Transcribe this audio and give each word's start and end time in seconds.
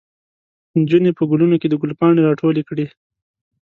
نجونې 0.79 1.11
په 1.17 1.23
ګلونو 1.29 1.55
کې 1.61 1.67
د 1.69 1.73
ګل 1.81 1.91
پاڼې 1.99 2.21
راټولې 2.27 2.63
کړې. 2.69 2.85